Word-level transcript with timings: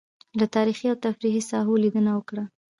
له 0.39 0.45
تاريخي 0.55 0.85
او 0.91 0.97
تفريحي 1.05 1.41
ساحو 1.49 1.81
لېدنه 1.83 2.11
وکړه. 2.15 2.43